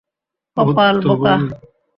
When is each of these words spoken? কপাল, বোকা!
কপাল, 0.57 0.95
বোকা! 1.07 1.33